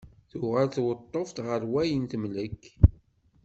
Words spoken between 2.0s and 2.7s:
temlek.